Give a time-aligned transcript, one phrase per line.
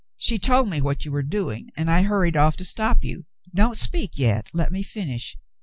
[0.17, 3.27] She told me what you were doing, and I hurried off to stop you.
[3.53, 5.37] Don't speak yet, let me finish.